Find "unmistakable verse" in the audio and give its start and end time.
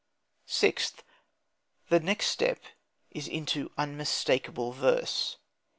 3.77-5.37